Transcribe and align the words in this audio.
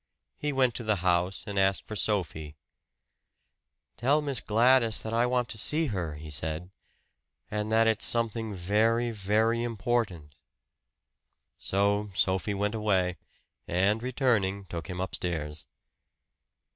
He 0.39 0.51
went 0.51 0.73
to 0.77 0.83
the 0.83 0.95
house 1.05 1.43
and 1.45 1.59
asked 1.59 1.85
for 1.85 1.95
Sophie. 1.95 2.55
"Tell 3.97 4.19
Miss 4.19 4.39
Gladys 4.41 4.99
that 5.03 5.13
I 5.13 5.27
want 5.27 5.47
to 5.49 5.59
see 5.59 5.85
her," 5.93 6.15
he 6.15 6.31
said; 6.31 6.71
"and 7.51 7.71
that 7.71 7.85
it's 7.85 8.03
something 8.03 8.55
very, 8.55 9.11
very 9.11 9.61
important." 9.61 10.33
So 11.59 12.09
Sophie 12.15 12.55
went 12.55 12.73
away, 12.73 13.17
and 13.67 14.01
returning, 14.01 14.65
took 14.65 14.89
him 14.89 14.99
upstairs. 14.99 15.67